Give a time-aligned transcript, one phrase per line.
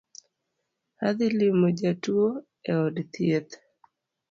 [1.07, 2.27] Adhi limo jatuo
[2.69, 3.51] e od thieth